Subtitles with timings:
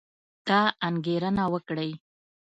[0.47, 1.91] دا انګېرنه وکړئ